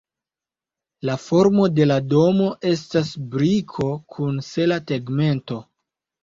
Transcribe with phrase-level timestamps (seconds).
[1.09, 5.61] La formo de la domo estas briko kun sela tegmento.